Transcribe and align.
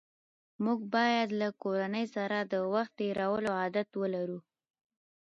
موږ 0.63 0.79
باید 0.95 1.27
له 1.41 1.47
کورنۍ 1.63 2.05
سره 2.15 2.37
د 2.41 2.53
وخت 2.73 2.91
تېرولو 2.99 3.51
عادت 3.59 3.89
ولرو 4.01 4.39